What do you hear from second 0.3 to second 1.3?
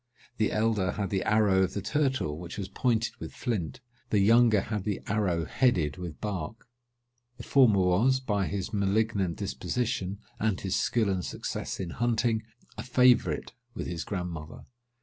The elder had the